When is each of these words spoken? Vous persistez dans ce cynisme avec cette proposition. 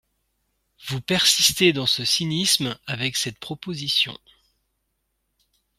Vous 0.87 0.99
persistez 0.99 1.73
dans 1.73 1.85
ce 1.85 2.03
cynisme 2.05 2.75
avec 2.87 3.15
cette 3.15 3.37
proposition. 3.37 4.17